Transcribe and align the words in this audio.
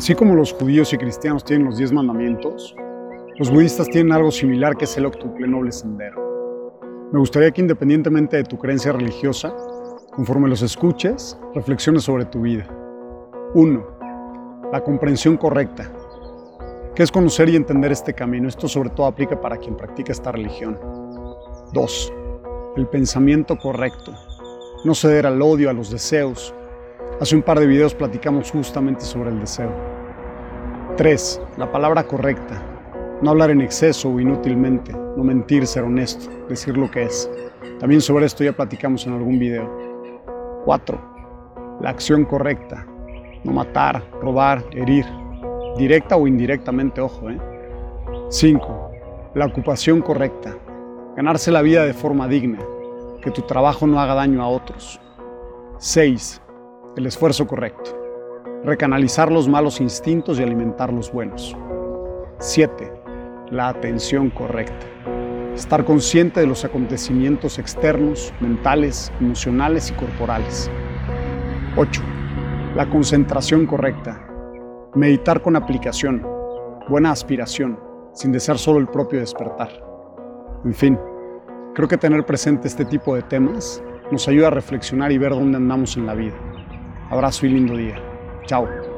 Así 0.00 0.14
como 0.14 0.34
los 0.34 0.54
judíos 0.54 0.94
y 0.94 0.96
cristianos 0.96 1.44
tienen 1.44 1.66
los 1.66 1.76
diez 1.76 1.92
mandamientos, 1.92 2.74
los 3.36 3.50
budistas 3.50 3.86
tienen 3.86 4.14
algo 4.14 4.30
similar 4.30 4.74
que 4.74 4.86
es 4.86 4.96
el 4.96 5.04
octuple 5.04 5.46
noble 5.46 5.70
sendero. 5.72 6.78
Me 7.12 7.18
gustaría 7.18 7.50
que 7.50 7.60
independientemente 7.60 8.38
de 8.38 8.44
tu 8.44 8.56
creencia 8.56 8.92
religiosa, 8.92 9.54
conforme 10.16 10.48
los 10.48 10.62
escuches, 10.62 11.38
reflexiones 11.54 12.04
sobre 12.04 12.24
tu 12.24 12.40
vida. 12.40 12.66
1. 13.52 13.86
La 14.72 14.82
comprensión 14.82 15.36
correcta. 15.36 15.92
¿Qué 16.94 17.02
es 17.02 17.12
conocer 17.12 17.50
y 17.50 17.56
entender 17.56 17.92
este 17.92 18.14
camino? 18.14 18.48
Esto 18.48 18.68
sobre 18.68 18.88
todo 18.88 19.04
aplica 19.04 19.38
para 19.38 19.58
quien 19.58 19.76
practica 19.76 20.12
esta 20.12 20.32
religión. 20.32 20.78
2. 21.74 22.12
El 22.76 22.86
pensamiento 22.86 23.58
correcto. 23.58 24.14
No 24.82 24.94
ceder 24.94 25.26
al 25.26 25.42
odio, 25.42 25.68
a 25.68 25.74
los 25.74 25.90
deseos, 25.90 26.54
Hace 27.20 27.36
un 27.36 27.42
par 27.42 27.60
de 27.60 27.66
videos 27.66 27.94
platicamos 27.94 28.50
justamente 28.50 29.02
sobre 29.02 29.28
el 29.28 29.40
deseo. 29.40 29.70
3. 30.96 31.42
La 31.58 31.70
palabra 31.70 32.04
correcta. 32.04 32.62
No 33.20 33.32
hablar 33.32 33.50
en 33.50 33.60
exceso 33.60 34.08
o 34.08 34.18
inútilmente, 34.18 34.92
no 34.94 35.22
mentir, 35.22 35.66
ser 35.66 35.84
honesto, 35.84 36.30
decir 36.48 36.78
lo 36.78 36.90
que 36.90 37.02
es. 37.02 37.30
También 37.78 38.00
sobre 38.00 38.24
esto 38.24 38.42
ya 38.42 38.54
platicamos 38.54 39.06
en 39.06 39.12
algún 39.12 39.38
video. 39.38 39.70
4. 40.64 41.78
La 41.82 41.90
acción 41.90 42.24
correcta. 42.24 42.86
No 43.44 43.52
matar, 43.52 44.02
robar, 44.22 44.64
herir. 44.72 45.04
Directa 45.76 46.16
o 46.16 46.26
indirectamente, 46.26 47.02
ojo. 47.02 47.28
¿eh? 47.28 47.38
5. 48.30 48.90
La 49.34 49.44
ocupación 49.44 50.00
correcta. 50.00 50.56
Ganarse 51.16 51.50
la 51.50 51.60
vida 51.60 51.84
de 51.84 51.92
forma 51.92 52.28
digna. 52.28 52.60
Que 53.20 53.30
tu 53.30 53.42
trabajo 53.42 53.86
no 53.86 54.00
haga 54.00 54.14
daño 54.14 54.42
a 54.42 54.48
otros. 54.48 54.98
6 55.76 56.40
el 56.96 57.06
esfuerzo 57.06 57.46
correcto. 57.46 57.96
Recanalizar 58.64 59.30
los 59.30 59.48
malos 59.48 59.80
instintos 59.80 60.38
y 60.38 60.42
alimentar 60.42 60.92
los 60.92 61.12
buenos. 61.12 61.56
7. 62.38 62.92
La 63.50 63.68
atención 63.68 64.30
correcta. 64.30 64.86
Estar 65.54 65.84
consciente 65.84 66.40
de 66.40 66.46
los 66.46 66.64
acontecimientos 66.64 67.58
externos, 67.58 68.32
mentales, 68.40 69.12
emocionales 69.20 69.90
y 69.90 69.94
corporales. 69.94 70.70
8. 71.76 72.02
La 72.74 72.88
concentración 72.88 73.66
correcta. 73.66 74.26
Meditar 74.94 75.42
con 75.42 75.54
aplicación, 75.56 76.26
buena 76.88 77.12
aspiración, 77.12 77.78
sin 78.12 78.32
desear 78.32 78.58
solo 78.58 78.80
el 78.80 78.88
propio 78.88 79.20
despertar. 79.20 79.70
En 80.64 80.74
fin, 80.74 80.98
creo 81.74 81.88
que 81.88 81.96
tener 81.96 82.26
presente 82.26 82.66
este 82.66 82.84
tipo 82.84 83.14
de 83.14 83.22
temas 83.22 83.82
nos 84.10 84.26
ayuda 84.26 84.48
a 84.48 84.50
reflexionar 84.50 85.12
y 85.12 85.18
ver 85.18 85.30
dónde 85.30 85.56
andamos 85.56 85.96
en 85.96 86.06
la 86.06 86.14
vida. 86.14 86.34
Abraço 87.10 87.44
e 87.44 87.48
lindo 87.48 87.76
dia. 87.76 87.96
Tchau. 88.46 88.89